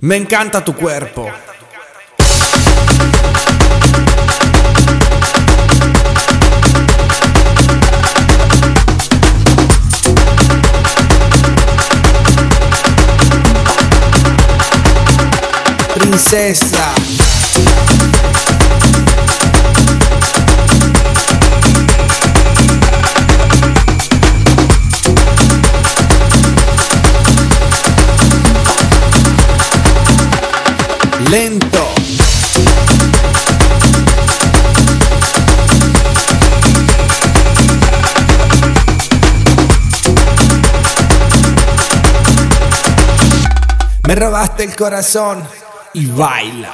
[0.00, 1.30] Me encanta tu cuerpo.
[15.94, 16.92] Princesa.
[31.30, 31.88] Lento.
[44.06, 45.42] Me robaste el corazón
[45.94, 46.72] y baila.